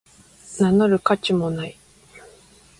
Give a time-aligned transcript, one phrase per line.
[0.59, 1.77] 名乗る価値もない